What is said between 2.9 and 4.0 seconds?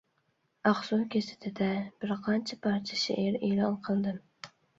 شېئىر ئېلان